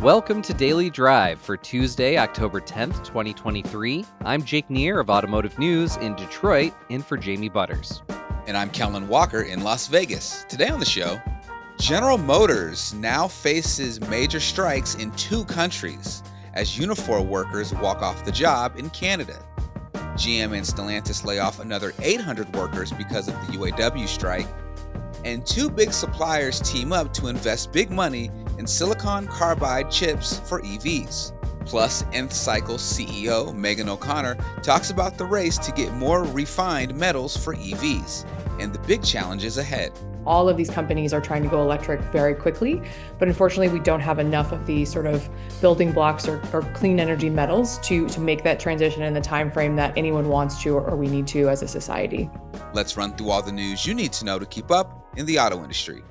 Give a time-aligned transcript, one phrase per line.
[0.00, 4.06] Welcome to Daily Drive for Tuesday, October 10th, 2023.
[4.24, 8.02] I'm Jake Neher of Automotive News in Detroit, in for Jamie Butters.
[8.46, 10.46] And I'm Kellen Walker in Las Vegas.
[10.48, 11.20] Today on the show,
[11.80, 16.22] General Motors now faces major strikes in two countries
[16.52, 19.42] as Unifor workers walk off the job in Canada.
[19.94, 24.46] GM and Stellantis lay off another 800 workers because of the UAW strike.
[25.24, 30.60] And two big suppliers team up to invest big money in silicon carbide chips for
[30.60, 31.32] EVs.
[31.64, 37.38] Plus, Nth Cycle CEO Megan O'Connor talks about the race to get more refined metals
[37.38, 38.26] for EVs
[38.60, 39.92] and the big challenges ahead
[40.30, 42.80] all of these companies are trying to go electric very quickly,
[43.18, 45.28] but unfortunately, we don't have enough of the sort of
[45.60, 49.50] building blocks or, or clean energy metals to to make that transition in the time
[49.50, 52.30] frame that anyone wants to or, or we need to as a society.
[52.72, 55.40] Let's run through all the news you need to know to keep up in the
[55.40, 56.04] auto industry.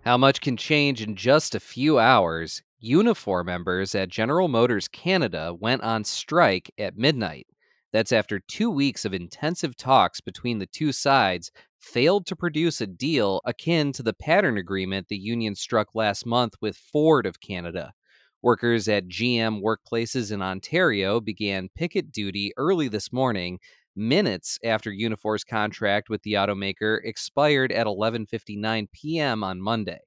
[0.00, 2.62] How much can change in just a few hours?
[2.82, 7.46] Unifor members at General Motors Canada went on strike at midnight.
[7.92, 11.52] That's after two weeks of intensive talks between the two sides
[11.82, 16.54] failed to produce a deal akin to the pattern agreement the union struck last month
[16.60, 17.92] with Ford of Canada.
[18.40, 23.58] Workers at GM workplaces in Ontario began picket duty early this morning,
[23.94, 29.44] minutes after Unifor's contract with the automaker expired at 11:59 p.m.
[29.44, 30.00] on Monday.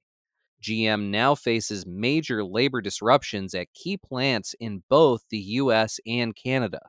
[0.62, 6.80] GM now faces major labor disruptions at key plants in both the US and Canada.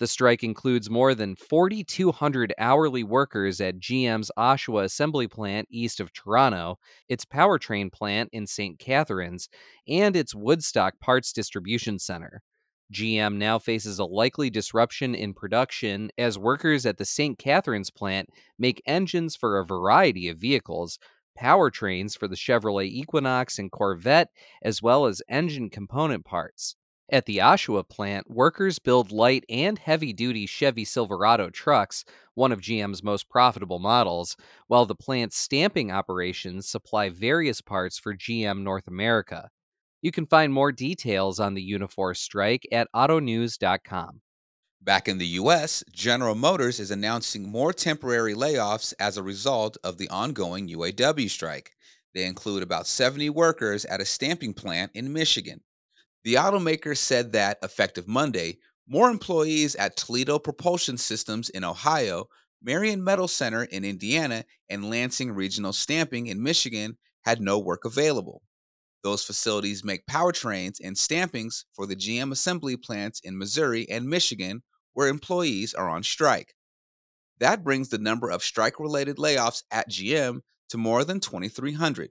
[0.00, 6.12] The strike includes more than 4,200 hourly workers at GM's Oshawa assembly plant east of
[6.12, 6.78] Toronto,
[7.08, 8.78] its powertrain plant in St.
[8.78, 9.48] Catharines,
[9.86, 12.42] and its Woodstock parts distribution center.
[12.92, 17.38] GM now faces a likely disruption in production as workers at the St.
[17.38, 18.28] Catharines plant
[18.58, 20.98] make engines for a variety of vehicles,
[21.40, 24.30] powertrains for the Chevrolet Equinox and Corvette,
[24.62, 26.76] as well as engine component parts.
[27.10, 32.62] At the Oshawa plant, workers build light and heavy duty Chevy Silverado trucks, one of
[32.62, 34.36] GM's most profitable models,
[34.68, 39.50] while the plant's stamping operations supply various parts for GM North America.
[40.00, 44.22] You can find more details on the Unifor strike at autonews.com.
[44.80, 49.98] Back in the US, General Motors is announcing more temporary layoffs as a result of
[49.98, 51.72] the ongoing UAW strike.
[52.14, 55.60] They include about 70 workers at a stamping plant in Michigan.
[56.24, 58.58] The automaker said that, effective Monday,
[58.88, 62.28] more employees at Toledo Propulsion Systems in Ohio,
[62.62, 68.42] Marion Metal Center in Indiana, and Lansing Regional Stamping in Michigan had no work available.
[69.02, 74.62] Those facilities make powertrains and stampings for the GM assembly plants in Missouri and Michigan,
[74.94, 76.54] where employees are on strike.
[77.38, 82.10] That brings the number of strike related layoffs at GM to more than 2,300.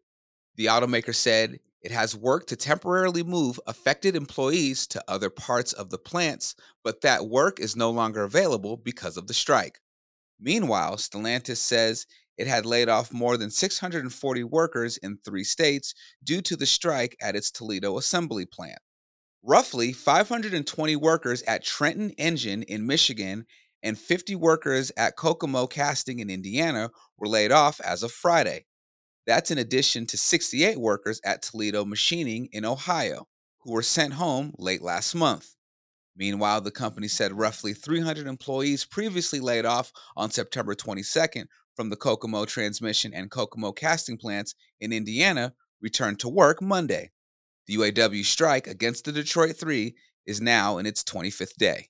[0.55, 5.89] The automaker said it has worked to temporarily move affected employees to other parts of
[5.89, 9.79] the plants, but that work is no longer available because of the strike.
[10.39, 12.05] Meanwhile, Stellantis says
[12.37, 15.93] it had laid off more than 640 workers in three states
[16.23, 18.79] due to the strike at its Toledo assembly plant.
[19.43, 23.45] Roughly 520 workers at Trenton Engine in Michigan
[23.83, 28.65] and 50 workers at Kokomo Casting in Indiana were laid off as of Friday.
[29.25, 33.27] That's in addition to 68 workers at Toledo Machining in Ohio,
[33.61, 35.55] who were sent home late last month.
[36.15, 41.95] Meanwhile, the company said roughly 300 employees previously laid off on September 22nd from the
[41.95, 47.11] Kokomo transmission and Kokomo casting plants in Indiana returned to work Monday.
[47.67, 49.95] The UAW strike against the Detroit Three
[50.25, 51.89] is now in its 25th day.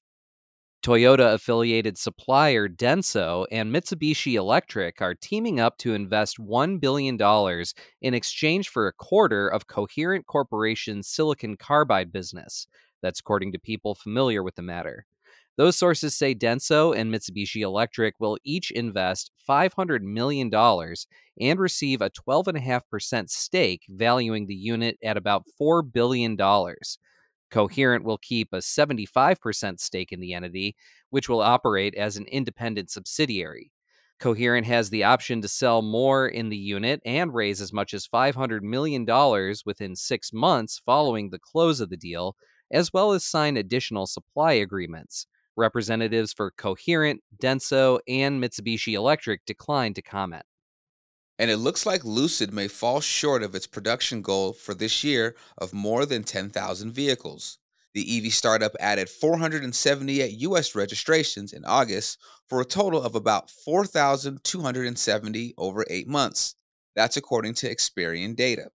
[0.83, 7.17] Toyota affiliated supplier Denso and Mitsubishi Electric are teaming up to invest $1 billion
[8.01, 12.67] in exchange for a quarter of Coherent Corporation's silicon carbide business.
[13.01, 15.05] That's according to people familiar with the matter.
[15.55, 20.53] Those sources say Denso and Mitsubishi Electric will each invest $500 million
[21.39, 26.35] and receive a 12.5% stake, valuing the unit at about $4 billion.
[27.53, 30.75] Coherent will keep a 75% stake in the entity,
[31.11, 33.71] which will operate as an independent subsidiary.
[34.19, 38.07] Coherent has the option to sell more in the unit and raise as much as
[38.07, 39.05] $500 million
[39.67, 42.35] within six months following the close of the deal,
[42.71, 45.27] as well as sign additional supply agreements.
[45.55, 50.45] Representatives for Coherent, Denso, and Mitsubishi Electric declined to comment.
[51.43, 55.35] And it looks like Lucid may fall short of its production goal for this year
[55.57, 57.57] of more than 10,000 vehicles.
[57.93, 60.73] The EV startup added 478 U.S.
[60.73, 62.17] registrations in August
[62.47, 66.55] for a total of about 4,270 over eight months.
[66.95, 68.69] That's according to Experian data.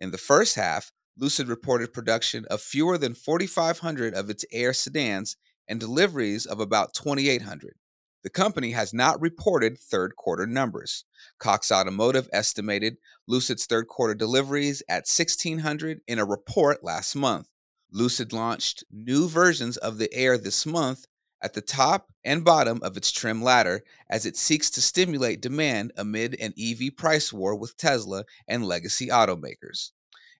[0.00, 5.36] In the first half, Lucid reported production of fewer than 4,500 of its Air sedans
[5.68, 7.76] and deliveries of about 2,800.
[8.24, 11.04] The company has not reported third quarter numbers.
[11.38, 17.48] Cox Automotive estimated Lucid's third quarter deliveries at 1,600 in a report last month.
[17.90, 21.06] Lucid launched new versions of the Air this month
[21.40, 25.92] at the top and bottom of its trim ladder as it seeks to stimulate demand
[25.96, 29.92] amid an EV price war with Tesla and legacy automakers.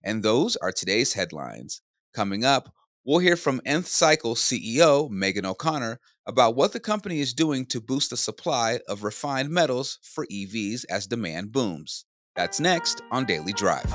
[0.02, 1.80] And those are today's headlines.
[2.12, 2.74] Coming up,
[3.08, 7.80] we'll hear from Nth Cycle CEO Megan O'Connor about what the company is doing to
[7.80, 12.04] boost the supply of refined metals for EVs as demand booms.
[12.36, 13.90] That's next on Daily Drive.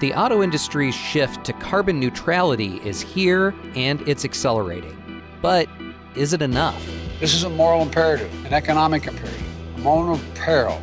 [0.00, 5.22] The auto industry's shift to carbon neutrality is here and it's accelerating.
[5.40, 5.68] But
[6.16, 6.84] is it enough?
[7.20, 10.82] This is a moral imperative, an economic imperative, a moment of peril,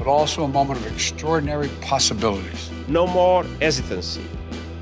[0.00, 2.70] but also a moment of extraordinary possibilities.
[2.88, 4.24] No more hesitancy,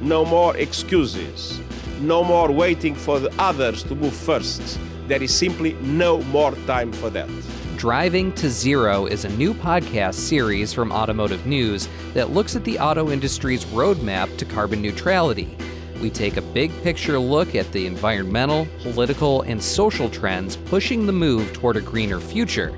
[0.00, 1.61] no more excuses,
[2.00, 4.79] no more waiting for the others to move first.
[5.09, 7.29] There is simply no more time for that.
[7.76, 12.79] Driving to Zero is a new podcast series from Automotive News that looks at the
[12.79, 15.56] auto industry's roadmap to carbon neutrality.
[16.00, 21.12] We take a big picture look at the environmental, political, and social trends pushing the
[21.12, 22.73] move toward a greener future.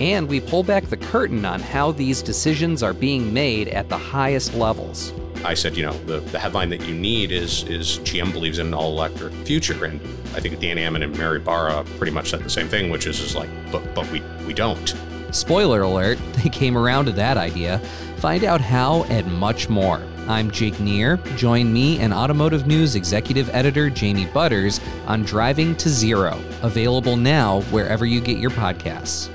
[0.00, 3.98] And we pull back the curtain on how these decisions are being made at the
[3.98, 5.12] highest levels.
[5.44, 8.68] I said, you know, the, the headline that you need is is GM believes in
[8.68, 10.00] an all electric future, and
[10.34, 13.20] I think Dan Ammann and Mary Barra pretty much said the same thing, which is
[13.20, 14.94] is like, but but we we don't.
[15.32, 17.80] Spoiler alert: they came around to that idea.
[18.18, 20.00] Find out how and much more.
[20.28, 21.16] I'm Jake Neher.
[21.36, 27.62] Join me and Automotive News executive editor Jamie Butters on Driving to Zero, available now
[27.62, 29.28] wherever you get your podcasts.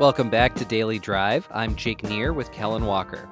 [0.00, 1.46] Welcome back to Daily Drive.
[1.52, 3.28] I'm Jake Neher with Kellen Walker.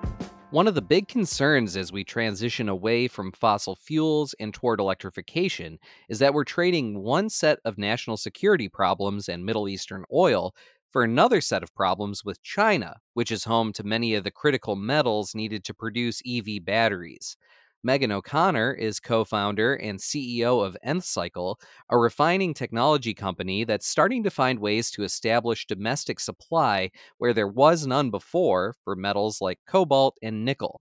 [0.51, 5.79] One of the big concerns as we transition away from fossil fuels and toward electrification
[6.09, 10.55] is that we're trading one set of national security problems and Middle Eastern oil
[10.91, 14.77] for another set of problems with China, which is home to many of the critical
[14.77, 17.39] metals needed to produce EV batteries.
[17.85, 21.59] Megan O'Connor is co founder and CEO of Nth Cycle,
[21.91, 27.49] a refining technology company that's starting to find ways to establish domestic supply where there
[27.49, 30.81] was none before for metals like cobalt and nickel.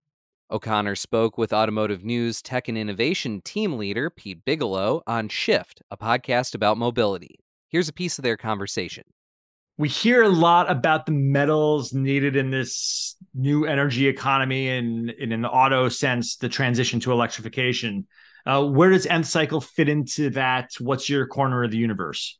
[0.52, 5.98] O'Connor spoke with Automotive News Tech and Innovation team leader Pete Bigelow on Shift, a
[5.98, 7.40] podcast about mobility.
[7.70, 9.06] Here's a piece of their conversation
[9.82, 15.34] we hear a lot about the metals needed in this new energy economy and, and
[15.34, 18.06] in the auto sense, the transition to electrification.
[18.46, 20.70] Uh, where does Nth Cycle fit into that?
[20.80, 22.38] What's your corner of the universe?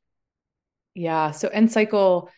[0.94, 1.32] Yeah.
[1.32, 2.30] So Nth Cycle,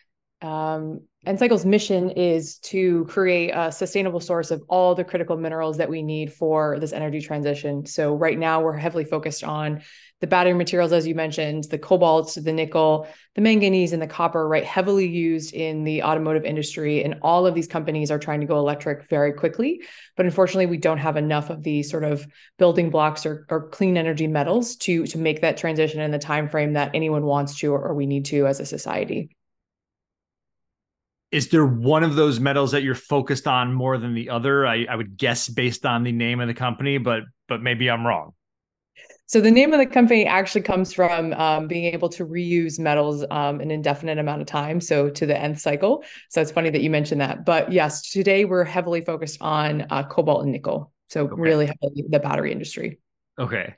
[0.42, 5.78] um, Nth Cycle's mission is to create a sustainable source of all the critical minerals
[5.78, 7.86] that we need for this energy transition.
[7.86, 9.82] So right now we're heavily focused on
[10.20, 14.46] the battery materials, as you mentioned, the cobalt, the nickel, the manganese, and the copper,
[14.46, 14.64] right?
[14.64, 17.02] Heavily used in the automotive industry.
[17.02, 19.82] And all of these companies are trying to go electric very quickly.
[20.16, 22.26] But unfortunately, we don't have enough of these sort of
[22.58, 26.50] building blocks or, or clean energy metals to, to make that transition in the time
[26.50, 29.30] frame that anyone wants to or, or we need to as a society
[31.34, 34.64] is there one of those metals that you're focused on more than the other?
[34.64, 38.06] I, I, would guess based on the name of the company, but but maybe I'm
[38.06, 38.34] wrong.
[39.26, 43.24] So the name of the company actually comes from um, being able to reuse metals
[43.32, 46.04] um, an indefinite amount of time, so to the nth cycle.
[46.30, 47.44] So it's funny that you mentioned that.
[47.44, 50.92] But yes, today we're heavily focused on uh, cobalt and nickel.
[51.08, 51.34] So okay.
[51.36, 53.00] really heavily the battery industry.
[53.40, 53.74] Okay.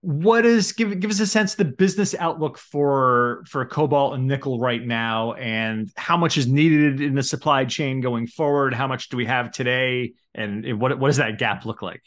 [0.00, 4.26] What is give give us a sense of the business outlook for for cobalt and
[4.26, 8.74] nickel right now, and how much is needed in the supply chain going forward?
[8.74, 12.02] How much do we have today, and what what does that gap look like?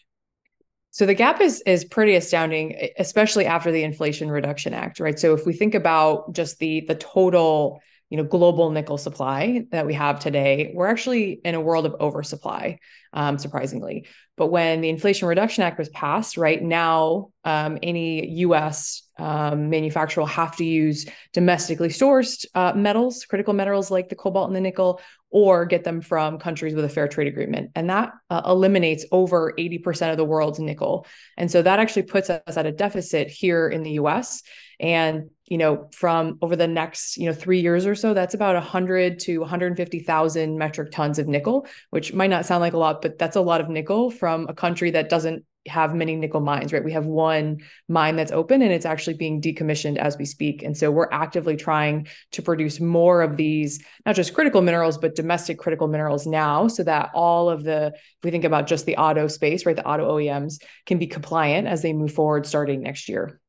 [0.91, 5.17] So the gap is is pretty astounding, especially after the Inflation Reduction Act, right?
[5.17, 7.81] So if we think about just the the total,
[8.11, 11.95] you know, global nickel supply that we have today, we're actually in a world of
[12.01, 12.77] oversupply,
[13.13, 14.05] um, surprisingly.
[14.35, 19.03] But when the Inflation Reduction Act was passed, right now, um, any U.S.
[19.17, 24.47] Um, manufacturer will have to use domestically sourced uh, metals, critical metals like the cobalt
[24.47, 24.99] and the nickel,
[25.29, 27.71] or get them from countries with a fair trade agreement.
[27.75, 31.07] And that uh, eliminates over 80% of the world's nickel.
[31.37, 34.43] And so that actually puts us at a deficit here in the US.
[34.81, 38.55] And, you know, from over the next, you know, three years or so, that's about
[38.55, 43.17] 100 to 150,000 metric tons of nickel, which might not sound like a lot, but
[43.17, 46.85] that's a lot of nickel from a country that doesn't have many nickel mines, right?
[46.85, 47.57] We have one
[47.89, 50.63] mine that's open and it's actually being decommissioned as we speak.
[50.63, 55.15] And so we're actively trying to produce more of these, not just critical minerals, but
[55.15, 58.95] domestic critical minerals now, so that all of the, if we think about just the
[58.95, 63.09] auto space, right, the auto OEMs can be compliant as they move forward starting next
[63.09, 63.40] year.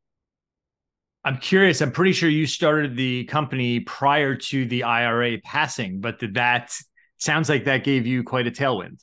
[1.24, 1.80] I'm curious.
[1.80, 6.74] I'm pretty sure you started the company prior to the IRA passing, but did that
[7.18, 8.98] sounds like that gave you quite a tailwind?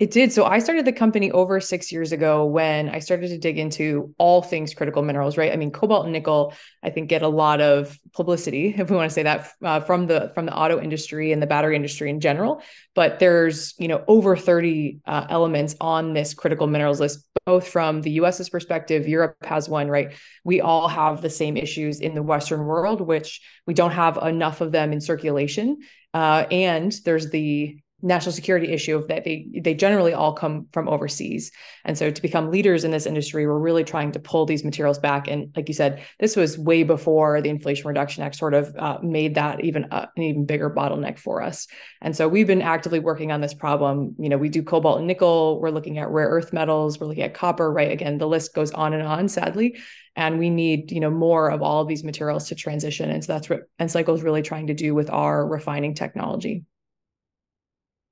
[0.00, 0.32] It did.
[0.32, 4.12] So I started the company over six years ago when I started to dig into
[4.18, 5.52] all things critical minerals, right?
[5.52, 9.08] I mean, cobalt and nickel, I think, get a lot of publicity, if we want
[9.08, 12.18] to say that, uh, from the from the auto industry and the battery industry in
[12.18, 12.60] general.
[12.96, 18.02] But there's you know over 30 uh, elements on this critical minerals list, both from
[18.02, 20.12] the U.S.'s perspective, Europe has one, right?
[20.42, 24.60] We all have the same issues in the Western world, which we don't have enough
[24.60, 25.82] of them in circulation.
[26.12, 30.88] Uh, and there's the national security issue of that they they generally all come from
[30.88, 31.50] overseas.
[31.86, 34.98] And so to become leaders in this industry we're really trying to pull these materials
[34.98, 35.26] back.
[35.26, 38.98] And like you said this was way before the inflation reduction act sort of uh,
[39.02, 41.66] made that even an even bigger bottleneck for us.
[42.02, 44.14] And so we've been actively working on this problem.
[44.18, 45.58] You know we do cobalt and nickel.
[45.58, 47.00] We're looking at rare earth metals.
[47.00, 47.90] We're looking at copper right?
[47.90, 49.78] Again the list goes on and on sadly.
[50.14, 53.08] And we need you know more of all of these materials to transition.
[53.10, 56.64] And so that's what Nth Cycle is really trying to do with our refining technology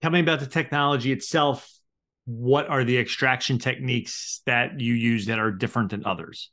[0.02, 1.68] Tell me about the technology itself.
[2.25, 6.50] What are the extraction techniques that you use that are different than others?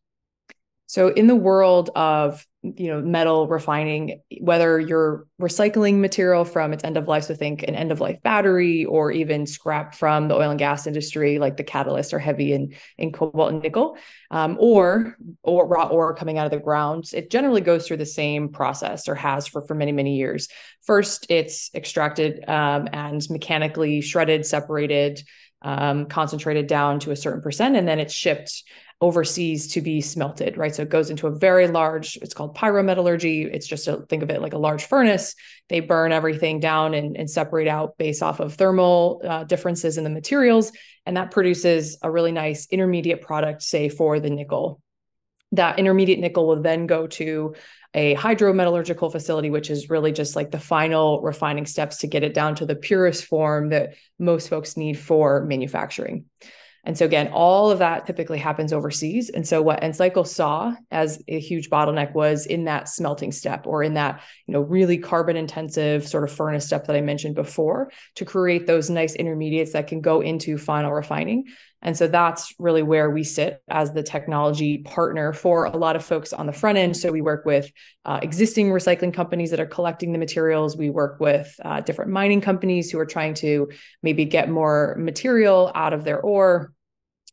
[0.90, 6.84] So in the world of you know metal refining, whether you're recycling material from its
[6.84, 10.34] end of life, so think an end of life battery, or even scrap from the
[10.34, 13.98] oil and gas industry, like the catalysts are heavy in in cobalt and nickel,
[14.32, 18.06] um, or or raw ore coming out of the ground, it generally goes through the
[18.06, 20.48] same process or has for for many many years.
[20.82, 25.22] First, it's extracted um, and mechanically shredded, separated,
[25.62, 28.64] um, concentrated down to a certain percent, and then it's shipped
[29.02, 30.76] overseas to be smelted, right?
[30.76, 33.50] So it goes into a very large, it's called pyrometallurgy.
[33.54, 35.36] It's just a think of it like a large furnace.
[35.70, 40.04] They burn everything down and, and separate out based off of thermal uh, differences in
[40.04, 40.74] the materials.
[41.06, 44.82] And that produces a really nice intermediate product, say for the nickel.
[45.54, 47.56] That intermediate nickel will then go to
[47.94, 52.34] a hydrometallurgical facility, which is really just like the final refining steps to get it
[52.34, 56.26] down to the purest form that most folks need for manufacturing.
[56.84, 59.30] And so again, all of that typically happens overseas.
[59.30, 63.68] And so what Nth Cycle saw as a huge bottleneck was in that smelting step
[63.68, 67.36] or in that, you know, really carbon intensive sort of furnace step that I mentioned
[67.36, 71.46] before to create those nice intermediates that can go into final refining.
[71.82, 76.04] And so that's really where we sit as the technology partner for a lot of
[76.04, 76.98] folks on the front end.
[76.98, 77.72] So we work with
[78.04, 80.76] uh, existing recycling companies that are collecting the materials.
[80.76, 83.70] We work with uh, different mining companies who are trying to
[84.04, 86.74] maybe get more material out of their ore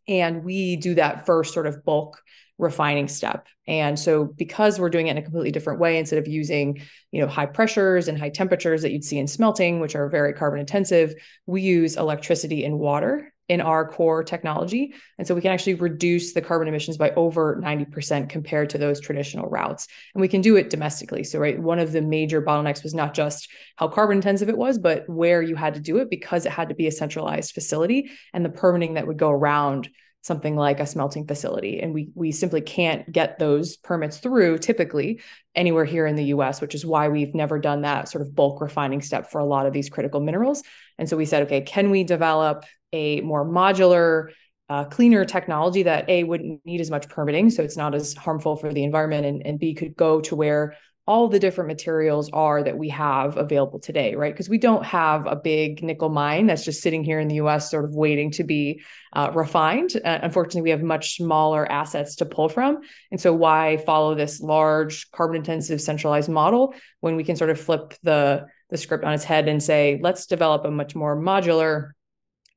[0.08, 2.22] And we do that first sort of bulk
[2.58, 3.46] refining step.
[3.66, 7.20] And so because we're doing it in a completely different way, instead of using, you
[7.20, 10.60] know, high pressures and high temperatures that you'd see in smelting, which are very carbon
[10.60, 11.14] intensive,
[11.46, 14.92] we use electricity and water in our core technology.
[15.18, 19.00] And so we can actually reduce the carbon emissions by over 90% compared to those
[19.00, 19.86] traditional routes.
[20.14, 21.22] And we can do it domestically.
[21.22, 24.78] So, right, one of the major bottlenecks was not just how carbon intensive it was,
[24.78, 28.10] but where you had to do it because it had to be a centralized facility
[28.32, 29.88] and the permitting that would go around
[30.26, 35.20] something like a smelting facility and we we simply can't get those permits through typically
[35.54, 38.60] anywhere here in the US which is why we've never done that sort of bulk
[38.60, 40.64] refining step for a lot of these critical minerals
[40.98, 44.28] and so we said okay can we develop a more modular
[44.69, 48.57] uh, cleaner technology that a wouldn't need as much permitting so it's not as harmful
[48.57, 50.75] for the environment and, and b could go to where
[51.09, 54.35] all the different materials are that we have available today, right?
[54.35, 57.71] Because we don't have a big nickel mine that's just sitting here in the US,
[57.71, 59.93] sort of waiting to be uh, refined.
[60.05, 62.81] Uh, unfortunately, we have much smaller assets to pull from.
[63.12, 67.61] And so, why follow this large carbon intensive centralized model when we can sort of
[67.61, 71.93] flip the, the script on its head and say, let's develop a much more modular,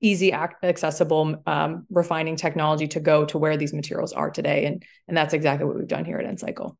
[0.01, 5.17] easy accessible um, refining technology to go to where these materials are today and and
[5.17, 6.77] that's exactly what we've done here at Nth Cycle.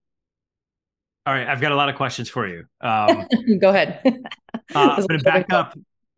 [1.26, 2.66] All right, I've got a lot of questions for you.
[2.82, 3.28] Um,
[3.60, 4.02] Go ahead.
[4.06, 5.78] uh, I'm going to back up.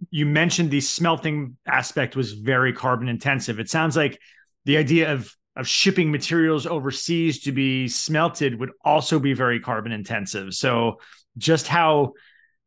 [0.10, 3.60] You mentioned the smelting aspect was very carbon intensive.
[3.60, 4.20] It sounds like
[4.66, 9.92] the idea of of shipping materials overseas to be smelted would also be very carbon
[9.92, 10.54] intensive.
[10.54, 11.02] So,
[11.38, 12.14] just how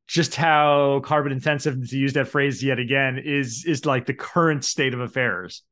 [0.06, 4.64] just how carbon intensive to use that phrase yet again is is like the current
[4.64, 5.62] state of affairs.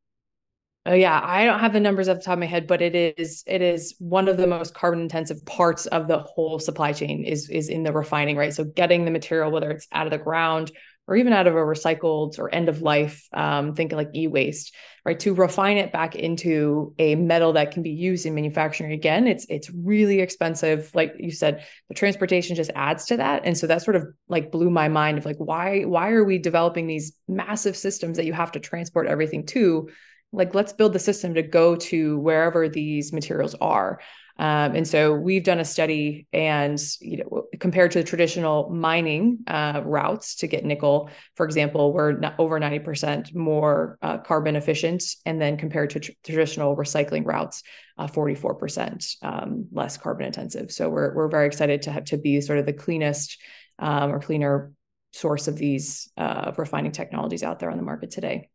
[0.84, 3.14] Oh yeah, I don't have the numbers off the top of my head, but it
[3.16, 7.24] is it is one of the most carbon intensive parts of the whole supply chain
[7.24, 8.52] is is in the refining, right?
[8.52, 10.72] So getting the material, whether it's out of the ground
[11.08, 15.18] or even out of a recycled or end of life, um, think like e-waste, right?
[15.20, 19.44] To refine it back into a metal that can be used in manufacturing again, it's
[19.48, 20.90] it's really expensive.
[20.94, 24.52] Like you said, the transportation just adds to that, and so that sort of like
[24.52, 28.32] blew my mind of like why why are we developing these massive systems that you
[28.32, 29.88] have to transport everything to?
[30.32, 34.00] like let's build the system to go to wherever these materials are
[34.38, 39.38] um, and so we've done a study and you know compared to the traditional mining
[39.46, 45.40] uh, routes to get nickel for example we're over 90% more uh, carbon efficient and
[45.40, 47.62] then compared to tr- traditional recycling routes
[47.98, 50.72] uh, 44% um, less carbon intensive.
[50.72, 53.38] So we're, we're very excited to have to be sort of the cleanest
[53.78, 54.72] um, or cleaner
[55.12, 58.48] source of these uh, refining technologies out there on the market today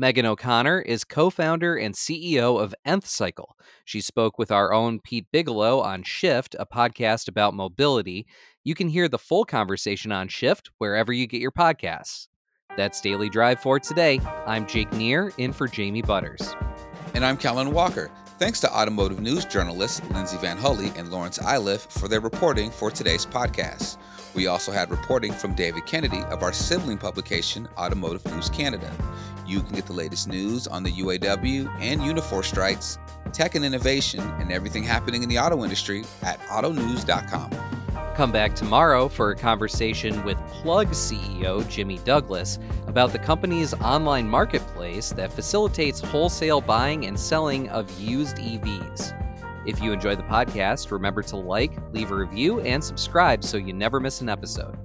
[0.00, 3.54] Megan O'Connor is co founder and CEO of Nth Cycle.
[3.84, 8.26] She spoke with our own Pete Bigelow on Shift, a podcast about mobility.
[8.64, 12.28] You can hear the full conversation on Shift wherever you get your podcasts.
[12.78, 14.22] That's Daily Drive for today.
[14.46, 16.56] I'm Jake Neher, in for Jamie Butters.
[17.12, 18.10] And I'm Kellen Walker.
[18.38, 23.26] Thanks to automotive news journalists Lindsay VanHulle and Lawrence Iliff for their reporting for today's
[23.26, 23.98] podcast.
[24.34, 28.90] We also had reporting from David Kennedy of our sibling publication, Automotive News Canada.
[29.46, 32.98] You can get the latest news on the UAW and Unifor strikes,
[33.32, 37.50] tech and innovation, and everything happening in the auto industry at autonews.com.
[38.14, 44.28] Come back tomorrow for a conversation with Plug CEO Jimmy Douglas about the company's online
[44.28, 49.19] marketplace that facilitates wholesale buying and selling of used EVs.
[49.66, 53.72] If you enjoy the podcast, remember to like, leave a review, and subscribe so you
[53.72, 54.76] never miss an episode.